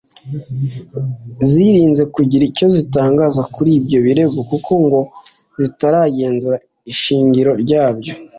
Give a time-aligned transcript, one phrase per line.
[1.49, 4.99] zirinze kugira icyo zitangaza kuri ibyo birego kuko ngo
[5.63, 6.57] zitaragenzura
[6.91, 8.13] ishingiro ryabyo